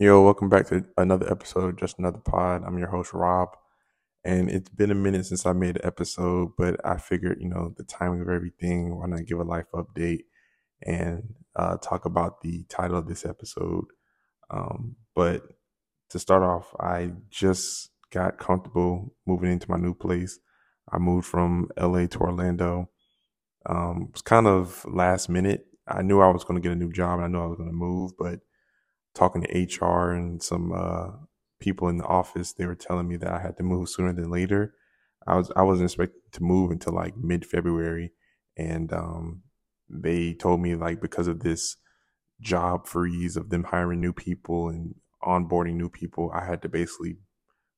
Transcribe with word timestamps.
Yo, 0.00 0.22
welcome 0.22 0.48
back 0.48 0.64
to 0.64 0.84
another 0.96 1.28
episode, 1.28 1.76
just 1.76 1.98
another 1.98 2.20
pod. 2.20 2.62
I'm 2.64 2.78
your 2.78 2.86
host 2.86 3.12
Rob, 3.12 3.48
and 4.24 4.48
it's 4.48 4.68
been 4.68 4.92
a 4.92 4.94
minute 4.94 5.26
since 5.26 5.44
I 5.44 5.52
made 5.52 5.74
an 5.74 5.84
episode, 5.84 6.52
but 6.56 6.76
I 6.86 6.98
figured, 6.98 7.38
you 7.40 7.48
know, 7.48 7.74
the 7.76 7.82
timing 7.82 8.20
of 8.20 8.28
everything, 8.28 8.96
why 8.96 9.08
not 9.08 9.26
give 9.26 9.40
a 9.40 9.42
life 9.42 9.64
update 9.74 10.20
and 10.86 11.34
uh, 11.56 11.78
talk 11.78 12.04
about 12.04 12.42
the 12.42 12.62
title 12.68 12.96
of 12.96 13.08
this 13.08 13.26
episode. 13.26 13.86
Um, 14.50 14.94
but 15.16 15.42
to 16.10 16.20
start 16.20 16.44
off, 16.44 16.72
I 16.78 17.10
just 17.28 17.90
got 18.12 18.38
comfortable 18.38 19.16
moving 19.26 19.50
into 19.50 19.68
my 19.68 19.78
new 19.78 19.94
place. 19.94 20.38
I 20.92 20.98
moved 20.98 21.26
from 21.26 21.70
LA 21.76 22.06
to 22.06 22.20
Orlando. 22.20 22.88
Um, 23.66 24.10
it 24.10 24.12
was 24.12 24.22
kind 24.22 24.46
of 24.46 24.86
last 24.88 25.28
minute. 25.28 25.66
I 25.88 26.02
knew 26.02 26.20
I 26.20 26.30
was 26.30 26.44
going 26.44 26.54
to 26.54 26.64
get 26.64 26.70
a 26.70 26.78
new 26.78 26.92
job 26.92 27.18
and 27.18 27.24
I 27.24 27.26
knew 27.26 27.42
I 27.42 27.48
was 27.48 27.56
going 27.56 27.70
to 27.70 27.74
move, 27.74 28.12
but 28.16 28.38
talking 29.18 29.42
to 29.42 29.84
HR 29.84 30.12
and 30.12 30.42
some 30.42 30.72
uh, 30.72 31.08
people 31.60 31.88
in 31.88 31.98
the 31.98 32.04
office, 32.04 32.52
they 32.52 32.66
were 32.66 32.74
telling 32.74 33.08
me 33.08 33.16
that 33.16 33.32
I 33.32 33.40
had 33.40 33.56
to 33.56 33.62
move 33.62 33.88
sooner 33.88 34.12
than 34.12 34.30
later. 34.30 34.74
I 35.26 35.36
was 35.36 35.50
I 35.56 35.62
wasn't 35.62 35.90
expecting 35.90 36.20
to 36.32 36.42
move 36.42 36.70
until 36.70 36.94
like 36.94 37.16
mid 37.16 37.44
February, 37.44 38.12
and 38.56 38.92
um, 38.92 39.42
they 39.90 40.34
told 40.34 40.60
me 40.60 40.74
like 40.74 41.00
because 41.00 41.26
of 41.26 41.40
this 41.40 41.76
job 42.40 42.86
freeze 42.86 43.36
of 43.36 43.50
them 43.50 43.64
hiring 43.64 44.00
new 44.00 44.12
people 44.12 44.68
and 44.68 44.94
onboarding 45.22 45.74
new 45.74 45.88
people, 45.88 46.30
I 46.32 46.46
had 46.46 46.62
to 46.62 46.68
basically 46.68 47.18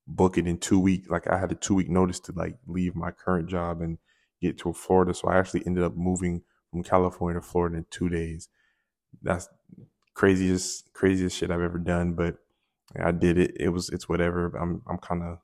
book 0.07 0.37
it 0.37 0.47
in 0.47 0.59
two 0.59 0.79
weeks. 0.79 1.09
Like 1.09 1.27
I 1.27 1.37
had 1.39 1.51
a 1.51 1.55
two 1.55 1.75
week 1.75 1.89
notice 1.89 2.19
to 2.21 2.33
like 2.33 2.57
leave 2.67 2.95
my 2.95 3.11
current 3.11 3.49
job 3.49 3.81
and 3.81 3.97
get 4.41 4.59
to 4.59 4.73
Florida. 4.73 5.13
So 5.13 5.27
I 5.27 5.37
actually 5.37 5.65
ended 5.65 5.83
up 5.83 5.95
moving 5.95 6.43
from 6.69 6.83
California 6.83 7.41
to 7.41 7.45
Florida 7.45 7.77
in 7.77 7.85
two 7.89 8.09
days. 8.09 8.47
That's 9.21 9.49
craziest 10.13 10.93
craziest 10.93 11.37
shit 11.37 11.51
I've 11.51 11.61
ever 11.61 11.77
done, 11.77 12.13
but 12.13 12.37
I 12.99 13.11
did 13.11 13.37
it. 13.37 13.55
It 13.59 13.69
was 13.69 13.89
it's 13.89 14.09
whatever. 14.09 14.47
I'm 14.57 14.81
I'm 14.89 14.97
kind 14.97 15.23
of 15.23 15.37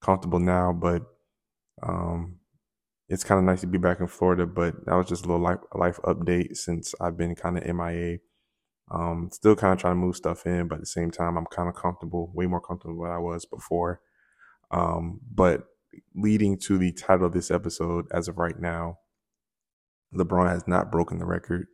comfortable 0.00 0.40
now, 0.40 0.72
but 0.72 1.02
um, 1.82 2.36
it's 3.08 3.24
kind 3.24 3.38
of 3.38 3.44
nice 3.44 3.60
to 3.62 3.66
be 3.66 3.78
back 3.78 4.00
in 4.00 4.06
Florida. 4.06 4.46
But 4.46 4.86
that 4.86 4.94
was 4.94 5.08
just 5.08 5.24
a 5.24 5.28
little 5.28 5.42
life 5.42 5.60
life 5.74 5.98
update 6.04 6.56
since 6.56 6.94
I've 7.00 7.16
been 7.16 7.34
kind 7.34 7.58
of 7.58 7.64
MIA. 7.64 8.18
Um, 8.92 9.30
still 9.32 9.54
kind 9.54 9.72
of 9.72 9.78
trying 9.78 9.92
to 9.94 10.00
move 10.00 10.16
stuff 10.16 10.46
in, 10.46 10.66
but 10.66 10.76
at 10.76 10.80
the 10.80 10.86
same 10.86 11.12
time, 11.12 11.36
I'm 11.36 11.46
kind 11.46 11.68
of 11.68 11.76
comfortable, 11.76 12.32
way 12.34 12.46
more 12.46 12.60
comfortable 12.60 13.04
than 13.04 13.12
I 13.12 13.18
was 13.18 13.44
before. 13.44 14.00
Um, 14.72 15.20
but 15.32 15.64
leading 16.14 16.58
to 16.58 16.76
the 16.76 16.92
title 16.92 17.26
of 17.26 17.32
this 17.32 17.52
episode, 17.52 18.06
as 18.12 18.26
of 18.26 18.38
right 18.38 18.58
now, 18.58 18.98
LeBron 20.14 20.48
has 20.48 20.66
not 20.66 20.90
broken 20.90 21.18
the 21.18 21.24
record. 21.24 21.68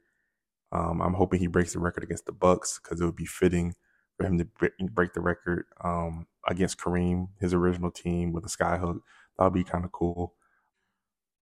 Um, 0.73 1.01
I'm 1.01 1.15
hoping 1.15 1.41
he 1.41 1.47
breaks 1.47 1.73
the 1.73 1.79
record 1.79 2.03
against 2.03 2.27
the 2.27 2.33
Bucks 2.33 2.81
because 2.83 3.01
it 3.01 3.05
would 3.05 3.17
be 3.17 3.27
fitting 3.27 3.75
for 4.17 4.27
him 4.27 4.39
to 4.39 4.47
break 4.91 5.13
the 5.13 5.21
record 5.21 5.67
um, 5.83 6.27
against 6.49 6.79
Kareem, 6.79 7.29
his 7.41 7.55
original 7.55 7.91
team 7.91 8.33
with 8.33 8.45
the 8.45 8.51
skyhook. 8.51 9.01
That 9.39 9.45
would 9.45 9.55
be 9.55 9.65
kind 9.65 9.85
of 9.85 9.93
cool. 9.93 10.35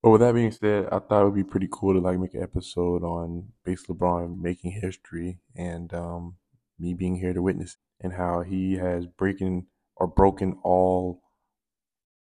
But 0.03 0.11
with 0.11 0.21
that 0.23 0.35
being 0.35 0.51
said, 0.53 0.87
I 0.87 0.99
thought 0.99 1.23
it 1.23 1.25
would 1.25 1.35
be 1.35 1.45
pretty 1.45 1.69
cool 1.71 1.93
to 1.93 2.01
like 2.01 2.19
make 2.19 2.35
an 2.35 2.43
episode 2.43 3.03
on 3.03 3.49
base 3.65 3.85
LeBron 3.87 4.41
making 4.41 4.73
history 4.73 5.41
and 5.55 5.93
um, 5.93 6.37
me 6.79 6.95
being 6.95 7.17
here 7.17 7.34
to 7.34 7.43
witness 7.43 7.77
and 8.01 8.15
how 8.15 8.41
he 8.41 8.75
has 8.75 9.07
breaking 9.07 9.67
or 9.97 10.07
broken 10.07 10.57
all 10.62 11.21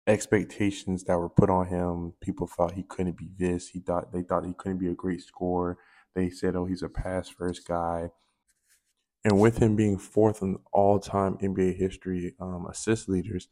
expectations 0.09 1.05
that 1.05 1.19
were 1.19 1.29
put 1.29 1.51
on 1.51 1.67
him. 1.69 2.15
People 2.21 2.49
thought 2.49 2.73
he 2.73 2.83
couldn't 2.83 3.17
be 3.17 3.29
this. 3.39 3.69
He 3.69 3.79
thought 3.79 4.13
they 4.13 4.23
thought 4.23 4.45
he 4.45 4.55
couldn't 4.55 4.79
be 4.79 4.89
a 4.89 4.95
great 4.95 5.23
scorer. 5.23 5.79
They 6.15 6.31
said, 6.31 6.57
oh, 6.57 6.67
he's 6.67 6.83
a 6.83 6.89
pass 6.89 7.29
first 7.29 7.67
guy. 7.67 8.11
And 9.25 9.41
with 9.41 9.59
him 9.59 9.77
being 9.77 9.99
fourth 9.99 10.43
in 10.43 10.59
all 10.73 10.99
time 10.99 11.39
NBA 11.39 11.77
history 11.77 12.35
um, 12.41 12.67
assist 12.67 13.09
leaders, 13.09 13.49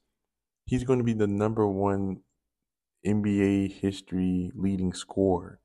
he's 0.66 0.84
going 0.84 0.98
to 0.98 1.05
be 1.05 1.12
the 1.12 1.27
number 1.27 1.66
one 1.66 2.20
NBA 3.06 3.72
history 3.72 4.50
leading 4.54 4.93
scorer 4.93 5.60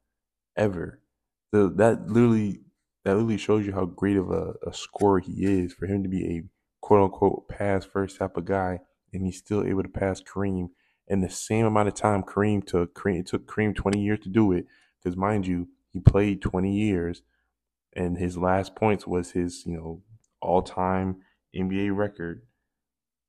ever. 0.55 1.01
The, 1.51 1.71
that 1.75 2.07
literally 2.07 2.61
that 3.03 3.13
literally 3.15 3.37
shows 3.37 3.65
you 3.65 3.73
how 3.73 3.85
great 3.85 4.17
of 4.17 4.31
a, 4.31 4.53
a 4.65 4.73
scorer 4.73 5.19
he 5.19 5.45
is 5.45 5.73
for 5.73 5.85
him 5.85 6.03
to 6.03 6.09
be 6.09 6.25
a 6.25 6.43
quote 6.81 7.03
unquote 7.03 7.47
pass 7.47 7.85
first 7.85 8.17
type 8.17 8.37
of 8.37 8.45
guy 8.45 8.79
and 9.13 9.25
he's 9.25 9.37
still 9.37 9.63
able 9.63 9.83
to 9.83 9.89
pass 9.89 10.21
Kareem 10.21 10.69
in 11.07 11.21
the 11.21 11.29
same 11.29 11.65
amount 11.65 11.87
of 11.87 11.93
time 11.93 12.23
Kareem 12.23 12.65
took. 12.65 12.93
Kareem 12.95 13.19
it 13.21 13.27
took 13.27 13.47
Kareem 13.47 13.75
20 13.75 13.99
years 14.01 14.19
to 14.21 14.29
do 14.29 14.51
it 14.51 14.65
because 15.01 15.15
mind 15.15 15.47
you, 15.47 15.67
he 15.95 16.01
played 16.01 16.41
20 16.41 16.73
years, 16.73 17.21
and 17.93 18.17
his 18.17 18.37
last 18.37 18.75
points 18.75 19.07
was 19.07 19.31
his, 19.31 19.65
you 19.65 19.77
know, 19.77 20.01
all-time 20.41 21.21
NBA 21.55 21.95
record. 21.95 22.41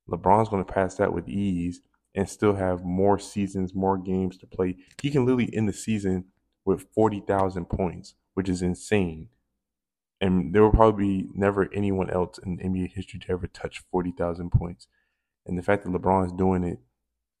LeBron's 0.09 0.49
going 0.49 0.65
to 0.65 0.73
pass 0.73 0.95
that 0.95 1.13
with 1.13 1.29
ease 1.29 1.79
and 2.13 2.27
still 2.27 2.55
have 2.55 2.83
more 2.83 3.17
seasons, 3.19 3.73
more 3.73 3.97
games 3.97 4.37
to 4.39 4.45
play. 4.45 4.75
He 5.01 5.09
can 5.09 5.23
literally 5.23 5.49
end 5.55 5.69
the 5.69 5.73
season 5.73 6.25
with 6.65 6.87
40,000 6.93 7.69
points, 7.69 8.15
which 8.33 8.49
is 8.49 8.61
insane. 8.61 9.29
And 10.19 10.53
there 10.53 10.61
will 10.61 10.71
probably 10.71 11.21
be 11.21 11.29
never 11.33 11.69
anyone 11.73 12.09
else 12.09 12.37
in 12.37 12.57
NBA 12.57 12.91
history 12.91 13.21
to 13.21 13.31
ever 13.31 13.47
touch 13.47 13.81
40,000 13.91 14.51
points. 14.51 14.87
And 15.45 15.57
the 15.57 15.63
fact 15.63 15.85
that 15.85 15.93
LeBron 15.93 16.25
is 16.25 16.33
doing 16.33 16.65
it 16.65 16.79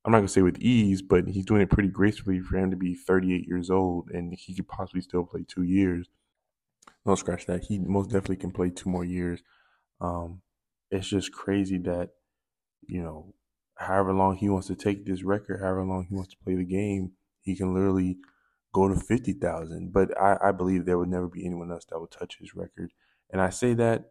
I'm 0.07 0.13
not 0.13 0.19
gonna 0.19 0.29
say 0.29 0.41
with 0.41 0.59
ease, 0.59 1.01
but 1.01 1.27
he's 1.27 1.45
doing 1.45 1.61
it 1.61 1.69
pretty 1.69 1.89
gracefully 1.89 2.39
for 2.39 2.57
him 2.57 2.71
to 2.71 2.77
be 2.77 2.95
38 2.95 3.45
years 3.45 3.69
old, 3.69 4.09
and 4.09 4.33
he 4.33 4.55
could 4.55 4.69
possibly 4.69 5.01
still 5.01 5.25
play 5.25 5.43
two 5.45 5.63
years. 5.63 6.07
Don't 7.05 7.19
scratch 7.19 7.45
that. 7.47 7.65
He 7.65 7.77
most 7.77 8.09
definitely 8.09 8.37
can 8.37 8.51
play 8.51 8.69
two 8.69 8.89
more 8.89 9.03
years. 9.03 9.41
Um, 9.99 10.43
it's 10.89 11.09
just 11.09 11.33
crazy 11.33 11.77
that 11.79 12.11
you 12.87 13.03
know, 13.03 13.33
however 13.75 14.13
long 14.13 14.37
he 14.37 14.47
wants 14.47 14.67
to 14.67 14.75
take 14.75 15.05
this 15.05 15.23
record, 15.23 15.59
however 15.59 15.83
long 15.83 16.05
he 16.07 16.15
wants 16.15 16.31
to 16.31 16.37
play 16.41 16.55
the 16.55 16.63
game, 16.63 17.11
he 17.41 17.57
can 17.57 17.73
literally 17.73 18.15
go 18.73 18.87
to 18.87 18.95
50,000. 18.95 19.91
But 19.91 20.17
I, 20.17 20.37
I 20.41 20.51
believe 20.53 20.85
there 20.85 20.97
would 20.97 21.09
never 21.09 21.27
be 21.27 21.45
anyone 21.45 21.69
else 21.69 21.83
that 21.89 21.99
would 21.99 22.11
touch 22.11 22.37
his 22.39 22.55
record. 22.55 22.93
And 23.29 23.41
I 23.41 23.49
say 23.49 23.73
that 23.73 24.05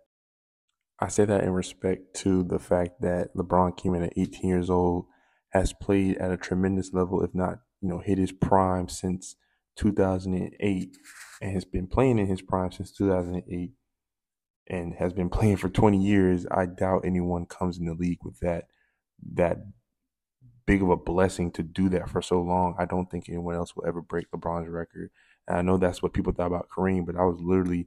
I 1.01 1.09
say 1.09 1.25
that 1.25 1.43
in 1.43 1.53
respect 1.53 2.15
to 2.17 2.43
the 2.43 2.59
fact 2.59 3.01
that 3.01 3.35
LeBron 3.35 3.79
came 3.79 3.95
in 3.95 4.03
at 4.03 4.13
18 4.15 4.47
years 4.47 4.69
old 4.69 5.07
has 5.57 5.73
played 5.73 6.19
at 6.19 6.31
a 6.31 6.37
tremendous 6.37 6.93
level, 6.93 7.23
if 7.23 7.35
not, 7.35 7.61
you 7.81 7.89
know, 7.89 7.99
hit 7.99 8.19
his 8.19 8.33
prime 8.33 8.89
since 8.89 9.37
2008 9.77 10.97
and 11.41 11.53
has 11.53 11.65
been 11.65 11.87
playing 11.87 12.19
in 12.19 12.27
his 12.27 12.43
prime 12.43 12.71
since 12.73 12.91
2008 12.93 13.73
and 14.69 14.95
has 14.95 15.13
been 15.13 15.29
playing 15.37 15.57
for 15.57 15.69
20 15.69 15.99
years, 15.99 16.47
I 16.51 16.67
doubt 16.67 17.05
anyone 17.05 17.47
comes 17.47 17.79
in 17.79 17.87
the 17.87 17.95
league 17.95 18.21
with 18.23 18.41
that 18.41 18.69
that 19.35 19.59
big 20.67 20.83
of 20.83 20.91
a 20.91 20.97
blessing 20.97 21.51
to 21.53 21.63
do 21.63 21.89
that 21.89 22.11
for 22.11 22.21
so 22.21 22.43
long. 22.43 22.75
I 22.79 22.85
don't 22.85 23.11
think 23.11 23.29
anyone 23.29 23.55
else 23.55 23.75
will 23.75 23.87
ever 23.87 24.03
break 24.03 24.31
LeBron's 24.33 24.69
record. 24.69 25.11
And 25.49 25.57
I 25.57 25.63
know 25.63 25.79
that's 25.79 26.03
what 26.03 26.13
people 26.13 26.33
thought 26.33 26.49
about 26.49 26.69
Kareem, 26.69 27.07
but 27.07 27.17
I 27.17 27.25
was 27.25 27.41
literally 27.41 27.87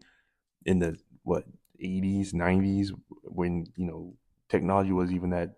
in 0.66 0.80
the 0.80 0.98
what 1.24 1.44
80s, 1.84 2.34
90s 2.34 2.90
when, 3.24 3.68
you 3.76 3.86
know, 3.86 4.16
technology 4.50 4.92
was 4.92 5.12
even 5.12 5.30
that 5.32 5.56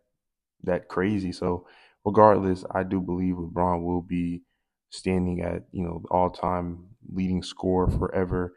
that 0.64 0.90
crazy. 0.90 1.32
So 1.32 1.68
regardless, 2.06 2.64
I 2.72 2.84
do 2.84 3.00
believe 3.00 3.36
LeBron 3.36 3.84
will 3.84 4.02
be 4.02 4.44
standing 4.90 5.42
at, 5.42 5.64
you 5.72 5.84
know, 5.84 6.04
all 6.12 6.30
time 6.30 6.90
leading 7.12 7.44
scorer 7.44 7.90
forever. 7.90 8.54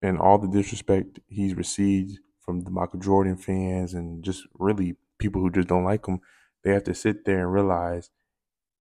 And 0.00 0.18
all 0.18 0.38
the 0.38 0.48
disrespect 0.48 1.18
he's 1.26 1.54
received 1.54 2.18
from 2.40 2.60
the 2.60 2.70
Michael 2.70 3.00
Jordan 3.00 3.36
fans 3.36 3.94
and 3.94 4.24
just 4.24 4.46
really 4.54 4.96
people 5.18 5.42
who 5.42 5.50
just 5.50 5.68
don't 5.68 5.84
like 5.84 6.06
him, 6.06 6.20
they 6.62 6.72
have 6.72 6.84
to 6.84 6.94
sit 6.94 7.24
there 7.24 7.40
and 7.40 7.52
realize 7.52 8.10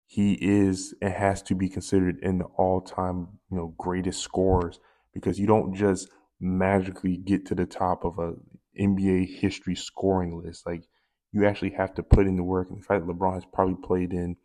he 0.06 0.34
is 0.34 0.94
and 1.02 1.12
has 1.12 1.42
to 1.42 1.54
be 1.54 1.68
considered 1.68 2.18
in 2.22 2.38
the 2.38 2.44
all 2.56 2.80
time, 2.80 3.28
you 3.50 3.56
know, 3.56 3.74
greatest 3.78 4.22
scorers 4.22 4.80
because 5.12 5.38
you 5.38 5.46
don't 5.46 5.74
just 5.74 6.08
magically 6.40 7.16
get 7.16 7.44
to 7.46 7.54
the 7.54 7.66
top 7.66 8.04
of 8.04 8.18
a 8.18 8.34
NBA 8.80 9.38
history 9.38 9.74
scoring 9.74 10.42
list. 10.42 10.66
Like 10.66 10.84
you 11.32 11.46
actually 11.46 11.70
have 11.70 11.94
to 11.94 12.02
put 12.02 12.26
in 12.26 12.36
the 12.36 12.42
work. 12.42 12.70
And 12.70 12.78
the 12.78 12.84
fact 12.84 13.06
that 13.06 13.12
LeBron 13.12 13.34
has 13.34 13.44
probably 13.52 13.76
played 13.82 14.12
in 14.12 14.36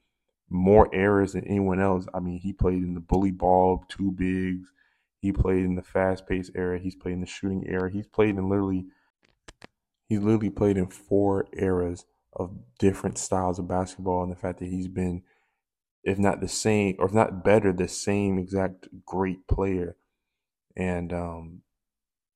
more 0.49 0.93
eras 0.93 1.33
than 1.33 1.47
anyone 1.47 1.79
else. 1.79 2.05
I 2.13 2.19
mean, 2.19 2.39
he 2.39 2.53
played 2.53 2.83
in 2.83 2.93
the 2.93 2.99
bully 2.99 3.31
ball, 3.31 3.85
two 3.89 4.11
bigs. 4.11 4.69
He 5.19 5.31
played 5.31 5.63
in 5.63 5.75
the 5.75 5.81
fast 5.81 6.27
paced 6.27 6.51
era. 6.55 6.79
He's 6.79 6.95
played 6.95 7.13
in 7.13 7.21
the 7.21 7.27
shooting 7.27 7.65
era. 7.67 7.91
He's 7.91 8.07
played 8.07 8.35
in 8.35 8.49
literally, 8.49 8.85
he's 10.07 10.19
literally 10.19 10.49
played 10.49 10.77
in 10.77 10.87
four 10.87 11.47
eras 11.53 12.05
of 12.33 12.51
different 12.77 13.17
styles 13.17 13.57
of 13.57 13.67
basketball. 13.67 14.23
And 14.23 14.31
the 14.31 14.35
fact 14.35 14.59
that 14.59 14.67
he's 14.67 14.87
been, 14.87 15.23
if 16.03 16.19
not 16.19 16.41
the 16.41 16.49
same, 16.49 16.95
or 16.99 17.05
if 17.05 17.13
not 17.13 17.43
better, 17.43 17.71
the 17.71 17.87
same 17.87 18.37
exact 18.37 18.89
great 19.05 19.47
player. 19.47 19.95
And, 20.75 21.13
um, 21.13 21.61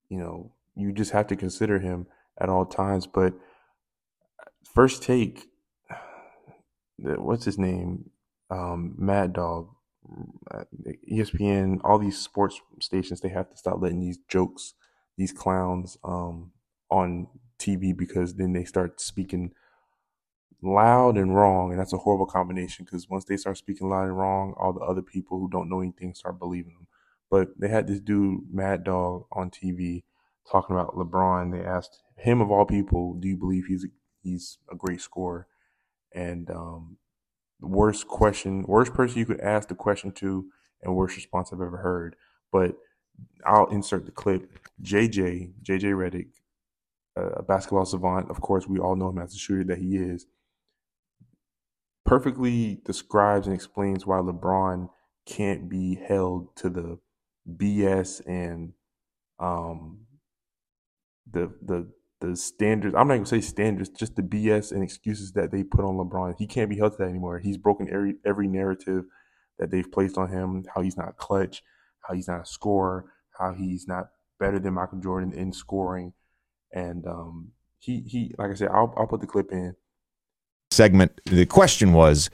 you 0.10 0.18
know, 0.18 0.54
you 0.76 0.94
just 0.94 1.12
have 1.12 1.28
to 1.28 1.36
consider 1.36 1.80
him 1.80 2.08
at 2.40 2.50
all 2.50 2.66
times. 2.66 3.06
But 3.06 3.34
First 4.78 5.02
Take, 5.02 5.48
what's 7.00 7.46
his 7.46 7.58
name? 7.58 8.12
Um, 8.52 8.94
Mad 8.96 9.34
Dog, 9.34 9.70
uh, 10.52 10.66
ESPN, 11.12 11.80
all 11.84 11.98
these 11.98 12.20
sports 12.20 12.62
stations, 12.80 13.20
they 13.20 13.30
have 13.30 13.50
to 13.50 13.58
stop 13.58 13.82
letting 13.82 14.02
these 14.02 14.20
jokes, 14.28 14.76
these 15.18 15.32
clowns, 15.32 15.98
um, 16.04 16.52
on 16.92 17.26
TV 17.58 17.98
because 17.98 18.36
then 18.36 18.54
they 18.54 18.66
start 18.66 19.02
speaking 19.02 19.52
loud 20.62 21.18
and 21.18 21.36
wrong, 21.36 21.72
and 21.72 21.80
that's 21.80 21.94
a 21.94 21.98
horrible 21.98 22.28
combination 22.28 22.86
because 22.86 23.10
once 23.10 23.26
they 23.26 23.36
start 23.36 23.58
speaking 23.58 23.90
loud 23.90 24.04
and 24.04 24.18
wrong, 24.20 24.54
all 24.60 24.74
the 24.74 24.82
other 24.82 25.02
people 25.02 25.40
who 25.40 25.50
don't 25.50 25.72
know 25.72 25.82
anything 25.82 26.14
start 26.14 26.38
believing 26.38 26.74
them. 26.74 26.88
But 27.32 27.60
they 27.60 27.70
had 27.70 27.88
this 27.88 28.00
dude, 28.00 28.42
Mad 28.54 28.84
Dog, 28.84 29.26
on 29.32 29.50
TV 29.50 30.04
talking 30.48 30.76
about 30.76 30.94
LeBron. 30.94 31.52
They 31.52 31.66
asked 31.66 32.04
him 32.16 32.42
of 32.42 32.52
all 32.52 32.66
people, 32.66 33.16
"Do 33.16 33.28
you 33.28 33.38
believe 33.38 33.66
he's 33.66 33.88
he's 34.32 34.58
a 34.72 34.76
great 34.76 35.02
scorer?" 35.02 35.48
And 36.14 36.50
um, 36.52 36.98
the 37.60 37.68
worst 37.68 38.08
question, 38.08 38.64
worst 38.64 38.94
person 38.94 39.20
you 39.20 39.26
could 39.26 39.42
ask 39.42 39.70
the 39.70 39.76
question 39.76 40.12
to, 40.14 40.46
and 40.82 40.96
worst 40.96 41.16
response 41.16 41.52
I've 41.52 41.62
ever 41.62 41.78
heard. 41.78 42.16
But 42.52 42.76
I'll 43.46 43.68
insert 43.68 44.06
the 44.06 44.12
clip. 44.12 44.60
JJ, 44.82 45.54
JJ 45.64 45.94
Redick, 45.94 46.30
a 47.16 47.44
basketball 47.44 47.86
savant. 47.86 48.30
Of 48.30 48.42
course, 48.42 48.68
we 48.68 48.80
all 48.80 48.96
know 48.96 49.10
him 49.10 49.20
as 49.20 49.34
the 49.34 49.40
shooter 49.40 49.64
that 49.66 49.80
he 49.80 49.98
is 49.98 50.28
perfectly 52.06 52.80
describes 52.86 53.48
and 53.48 53.56
explains 53.56 54.06
why 54.06 54.18
LeBron 54.18 54.90
can't 55.26 55.70
be 55.70 55.96
held 55.96 56.56
to 56.56 56.70
the 56.70 56.98
BS 57.58 58.22
and 58.26 58.74
um, 59.40 60.08
the 61.30 61.54
the 61.62 61.92
the 62.20 62.36
standards. 62.36 62.96
I'm 62.98 63.08
not 63.08 63.16
gonna 63.16 63.26
say 63.26 63.42
standards, 63.42 63.90
just 63.90 64.16
the 64.16 64.22
BS 64.22 64.72
and 64.72 64.84
excuses 64.84 65.32
that 65.34 65.52
they 65.52 65.64
put 65.64 65.86
on 65.86 65.96
LeBron. 65.96 66.36
He 66.38 66.48
can't 66.48 66.70
be 66.70 66.78
held 66.78 66.94
to 66.94 66.98
that 67.00 67.10
anymore. 67.10 67.40
He's 67.40 67.58
broken 67.58 67.88
every 67.92 68.16
every 68.26 68.48
narrative 68.48 69.06
that 69.60 69.72
they've 69.72 69.92
placed 69.92 70.18
on 70.18 70.30
him. 70.30 70.66
How 70.74 70.82
he's 70.82 70.98
not 70.98 71.18
clutch, 71.18 71.64
how 72.02 72.14
he's 72.14 72.28
not 72.28 72.42
a 72.42 72.46
scorer, 72.46 73.06
how 73.38 73.54
he's 73.54 73.88
not 73.88 74.10
better 74.40 74.60
than 74.60 74.74
Michael 74.74 75.00
Jordan 75.00 75.34
in 75.34 75.52
scoring, 75.54 76.14
and 76.74 77.06
um, 77.06 77.52
he 77.80 78.02
he 78.08 78.34
like 78.38 78.52
I 78.52 78.56
said, 78.56 78.70
I'll 78.70 78.94
I'll 78.98 79.08
put 79.08 79.22
the 79.22 79.28
clip 79.28 79.52
in 79.52 79.76
segment, 80.72 81.20
the 81.26 81.46
question 81.46 81.92
was, 81.92 82.30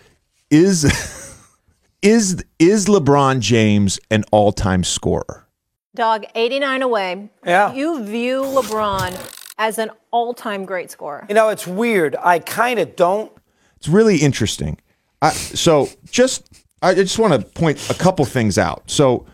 is 0.50 0.84
is 2.02 2.44
is 2.60 2.86
LeBron 2.86 3.40
James 3.40 4.00
an 4.12 4.24
all-time 4.32 4.84
scorer? 4.84 5.48
Dog, 5.96 6.26
89 6.36 6.82
away. 6.82 7.30
Yeah. 7.46 7.74
You 7.74 8.04
view 8.04 8.42
LeBron 8.42 9.43
as 9.64 9.80
an 9.80 9.90
all-time 10.12 10.66
great 10.66 10.92
scorer. 10.92 11.26
You 11.30 11.36
know, 11.36 11.48
it's 11.48 11.66
weird. 11.66 12.18
I 12.22 12.40
kind 12.40 12.80
of 12.80 12.98
don't. 12.98 13.32
It's 13.78 13.88
really 13.88 14.18
interesting. 14.18 14.78
I, 15.22 15.32
so 15.32 15.88
just 16.12 16.66
I 16.82 16.94
just 16.94 17.18
want 17.18 17.32
to 17.34 17.48
point 17.52 17.90
a 17.90 17.94
couple 17.94 18.26
things 18.26 18.58
out. 18.58 18.84
So 18.88 19.26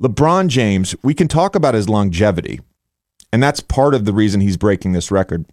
LeBron 0.00 0.48
James, 0.48 0.96
we 1.02 1.12
can 1.12 1.28
talk 1.28 1.54
about 1.54 1.74
his 1.74 1.86
longevity, 1.86 2.62
and 3.30 3.42
that's 3.42 3.60
part 3.60 3.94
of 3.94 4.06
the 4.06 4.14
reason 4.14 4.40
he's 4.40 4.56
breaking 4.56 4.92
this 4.92 5.10
record. 5.10 5.44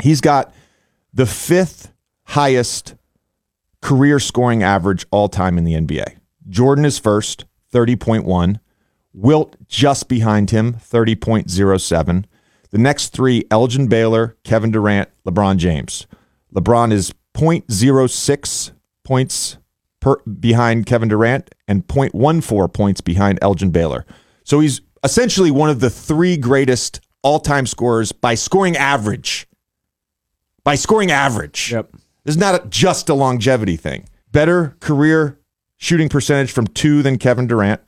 He's 0.00 0.20
got 0.20 0.54
the 1.12 1.26
fifth 1.26 1.92
highest 2.26 2.94
career 3.80 4.20
scoring 4.20 4.62
average 4.62 5.04
all 5.10 5.28
time 5.28 5.58
in 5.58 5.64
the 5.64 5.74
NBA. 5.74 6.16
Jordan 6.48 6.84
is 6.84 7.00
first, 7.00 7.44
30.1. 7.72 8.60
Wilt 9.12 9.56
just 9.66 10.08
behind 10.08 10.50
him, 10.50 10.74
30.07. 10.74 12.24
The 12.74 12.80
next 12.80 13.12
three 13.12 13.44
Elgin 13.52 13.86
Baylor, 13.86 14.36
Kevin 14.42 14.72
Durant, 14.72 15.08
LeBron 15.24 15.58
James. 15.58 16.08
LeBron 16.52 16.90
is 16.90 17.14
0.06 17.34 18.72
points 19.04 19.58
per, 20.00 20.16
behind 20.22 20.84
Kevin 20.84 21.08
Durant 21.08 21.54
and 21.68 21.86
0.14 21.86 22.72
points 22.74 23.00
behind 23.00 23.38
Elgin 23.40 23.70
Baylor. 23.70 24.04
So 24.42 24.58
he's 24.58 24.80
essentially 25.04 25.52
one 25.52 25.70
of 25.70 25.78
the 25.78 25.88
three 25.88 26.36
greatest 26.36 27.00
all 27.22 27.38
time 27.38 27.68
scorers 27.68 28.10
by 28.10 28.34
scoring 28.34 28.76
average. 28.76 29.46
By 30.64 30.74
scoring 30.74 31.12
average. 31.12 31.70
Yep. 31.70 31.92
This 32.24 32.34
is 32.34 32.40
not 32.40 32.70
just 32.70 33.08
a 33.08 33.14
longevity 33.14 33.76
thing. 33.76 34.08
Better 34.32 34.76
career 34.80 35.38
shooting 35.76 36.08
percentage 36.08 36.50
from 36.50 36.66
two 36.66 37.04
than 37.04 37.18
Kevin 37.18 37.46
Durant, 37.46 37.82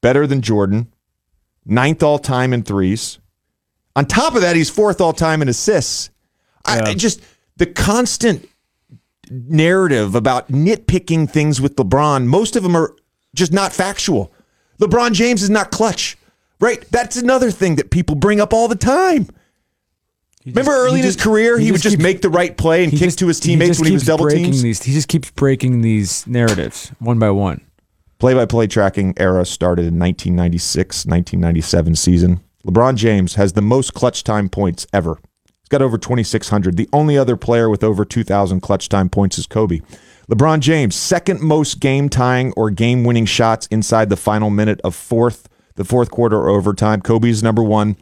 better 0.00 0.26
than 0.26 0.40
Jordan, 0.40 0.90
ninth 1.66 2.02
all 2.02 2.18
time 2.18 2.54
in 2.54 2.62
threes. 2.62 3.18
On 3.96 4.04
top 4.04 4.34
of 4.34 4.42
that, 4.42 4.56
he's 4.56 4.70
fourth 4.70 5.00
all 5.00 5.12
time 5.12 5.42
in 5.42 5.48
assists. 5.48 6.10
Yeah. 6.66 6.82
I, 6.86 6.90
I 6.90 6.94
just 6.94 7.22
the 7.56 7.66
constant 7.66 8.48
narrative 9.30 10.14
about 10.14 10.48
nitpicking 10.48 11.30
things 11.30 11.60
with 11.60 11.76
LeBron, 11.76 12.26
most 12.26 12.56
of 12.56 12.62
them 12.62 12.76
are 12.76 12.94
just 13.34 13.52
not 13.52 13.72
factual. 13.72 14.32
LeBron 14.80 15.12
James 15.12 15.42
is 15.42 15.50
not 15.50 15.70
clutch, 15.70 16.16
right? 16.58 16.84
That's 16.90 17.16
another 17.16 17.50
thing 17.50 17.76
that 17.76 17.90
people 17.90 18.16
bring 18.16 18.40
up 18.40 18.52
all 18.52 18.68
the 18.68 18.76
time. 18.76 19.28
Remember 20.46 20.72
early 20.72 21.00
in 21.00 21.04
his 21.04 21.16
career, 21.16 21.58
he, 21.58 21.66
he 21.66 21.72
would 21.72 21.82
just 21.82 21.96
keeps, 21.96 22.02
make 22.02 22.22
the 22.22 22.30
right 22.30 22.56
play 22.56 22.82
and 22.82 22.92
kick 22.92 23.00
just, 23.00 23.18
to 23.18 23.26
his 23.26 23.38
teammates 23.40 23.76
he 23.76 23.82
when 23.82 23.88
he 23.88 23.94
was 23.94 24.04
double 24.04 24.28
teams. 24.28 24.62
These, 24.62 24.82
he 24.82 24.92
just 24.92 25.08
keeps 25.08 25.30
breaking 25.30 25.82
these 25.82 26.26
narratives 26.26 26.90
one 26.98 27.18
by 27.18 27.30
one. 27.30 27.60
Play 28.18 28.34
by 28.34 28.46
play 28.46 28.66
tracking 28.66 29.14
era 29.18 29.44
started 29.44 29.82
in 29.82 29.98
1996 29.98 31.06
1997 31.06 31.94
season. 31.94 32.40
LeBron 32.66 32.96
James 32.96 33.34
has 33.34 33.54
the 33.54 33.62
most 33.62 33.94
clutch 33.94 34.22
time 34.22 34.48
points 34.48 34.86
ever. 34.92 35.18
He's 35.46 35.68
got 35.70 35.82
over 35.82 35.96
2,600. 35.96 36.76
The 36.76 36.88
only 36.92 37.16
other 37.16 37.36
player 37.36 37.70
with 37.70 37.82
over 37.82 38.04
2,000 38.04 38.60
clutch 38.60 38.88
time 38.88 39.08
points 39.08 39.38
is 39.38 39.46
Kobe. 39.46 39.80
LeBron 40.30 40.60
James, 40.60 40.94
second 40.94 41.40
most 41.40 41.80
game 41.80 42.08
tying 42.08 42.52
or 42.56 42.70
game 42.70 43.02
winning 43.02 43.26
shots 43.26 43.66
inside 43.68 44.10
the 44.10 44.16
final 44.16 44.50
minute 44.50 44.80
of 44.84 44.94
fourth, 44.94 45.48
the 45.76 45.84
fourth 45.84 46.10
quarter 46.10 46.36
or 46.36 46.50
overtime. 46.50 47.00
Kobe's 47.00 47.42
number 47.42 47.62
one. 47.62 47.96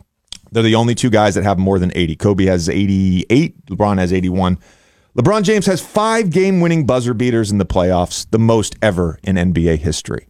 They're 0.51 0.63
the 0.63 0.75
only 0.75 0.95
two 0.95 1.11
guys 1.11 1.35
that 1.35 1.45
have 1.45 1.59
more 1.59 1.79
than 1.79 1.93
80. 1.95 2.17
Kobe 2.17 2.47
has 2.47 2.69
88, 2.69 3.67
LeBron 3.67 3.99
has 3.99 4.13
81. 4.13 4.59
LeBron 5.17 5.43
James 5.43 5.67
has 5.67 5.81
five 5.81 6.31
game 6.31 6.61
winning 6.61 6.87
buzzer 6.87 7.15
beaters 7.15 7.51
in 7.51 7.59
the 7.59 7.67
playoffs, 7.67 8.27
the 8.31 8.39
most 8.39 8.77
ever 8.83 9.19
in 9.23 9.37
NBA 9.37 9.79
history. 9.79 10.28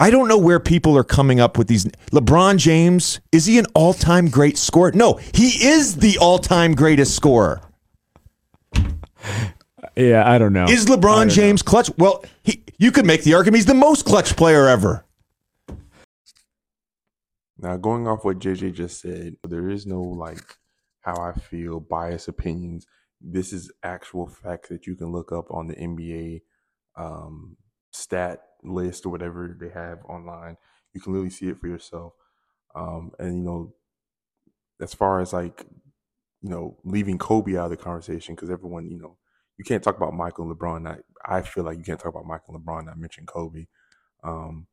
I 0.00 0.10
don't 0.10 0.28
know 0.28 0.38
where 0.38 0.58
people 0.58 0.96
are 0.96 1.04
coming 1.04 1.38
up 1.38 1.56
with 1.56 1.68
these. 1.68 1.86
LeBron 2.10 2.58
James, 2.58 3.20
is 3.30 3.46
he 3.46 3.58
an 3.58 3.66
all 3.74 3.94
time 3.94 4.28
great 4.28 4.58
scorer? 4.58 4.92
No, 4.92 5.14
he 5.32 5.64
is 5.64 5.96
the 5.96 6.18
all 6.18 6.38
time 6.38 6.74
greatest 6.74 7.14
scorer. 7.14 7.60
Yeah, 9.96 10.28
I 10.28 10.38
don't 10.38 10.52
know. 10.52 10.64
Is 10.64 10.86
LeBron 10.86 11.30
James 11.30 11.64
know. 11.64 11.70
clutch? 11.70 11.90
Well, 11.98 12.24
he, 12.42 12.64
you 12.78 12.90
could 12.90 13.06
make 13.06 13.24
the 13.24 13.34
argument 13.34 13.56
he's 13.56 13.66
the 13.66 13.74
most 13.74 14.04
clutch 14.06 14.36
player 14.36 14.66
ever. 14.66 15.04
Now, 17.58 17.76
going 17.76 18.08
off 18.08 18.24
what 18.24 18.40
JJ 18.40 18.74
just 18.74 19.00
said, 19.00 19.36
there 19.46 19.70
is 19.70 19.86
no 19.86 20.00
like 20.02 20.56
how 21.02 21.14
I 21.20 21.32
feel, 21.32 21.78
bias 21.78 22.26
opinions. 22.26 22.86
This 23.20 23.52
is 23.52 23.70
actual 23.84 24.26
facts 24.26 24.68
that 24.70 24.86
you 24.86 24.96
can 24.96 25.12
look 25.12 25.30
up 25.30 25.46
on 25.50 25.68
the 25.68 25.74
NBA 25.76 26.40
um, 26.96 27.56
stat 27.92 28.40
list 28.62 29.06
or 29.06 29.10
whatever 29.10 29.56
they 29.58 29.68
have 29.70 30.04
online. 30.06 30.56
You 30.94 31.00
can 31.00 31.12
literally 31.12 31.30
see 31.30 31.48
it 31.48 31.58
for 31.60 31.68
yourself. 31.68 32.14
Um, 32.74 33.12
and 33.18 33.36
you 33.38 33.42
know, 33.42 33.74
as 34.80 34.94
far 34.94 35.20
as 35.20 35.32
like, 35.32 35.64
you 36.40 36.50
know, 36.50 36.78
leaving 36.84 37.18
Kobe 37.18 37.56
out 37.56 37.66
of 37.66 37.70
the 37.70 37.76
conversation 37.76 38.34
because 38.34 38.50
everyone, 38.50 38.90
you 38.90 38.98
know, 38.98 39.16
you 39.58 39.64
can't 39.64 39.82
talk 39.82 39.96
about 39.96 40.14
Michael 40.14 40.50
and 40.50 40.58
LeBron. 40.58 40.88
I, 40.88 41.38
I 41.38 41.42
feel 41.42 41.64
like 41.64 41.78
you 41.78 41.84
can't 41.84 42.00
talk 42.00 42.12
about 42.14 42.26
Michael 42.26 42.54
and 42.54 42.64
LeBron 42.64 42.86
not 42.86 42.98
mention 42.98 43.26
Kobe. 43.26 43.66
Um, 44.24 44.66